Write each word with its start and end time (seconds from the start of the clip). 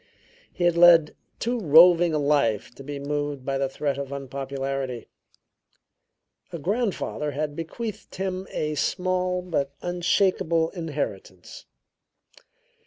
He 0.51 0.67
led 0.71 1.15
too 1.37 1.59
roving 1.59 2.11
a 2.11 2.17
life 2.17 2.73
to 2.73 2.83
be 2.83 2.97
moved 2.97 3.45
by 3.45 3.59
the 3.59 3.69
threat 3.69 3.99
of 3.99 4.11
unpopularity; 4.11 5.07
a 6.51 6.57
grandfather 6.57 7.29
had 7.33 7.55
bequeathed 7.55 8.15
him 8.15 8.47
a 8.49 8.73
small 8.73 9.43
but 9.43 9.75
unshakable 9.83 10.71
inheritance. 10.71 11.67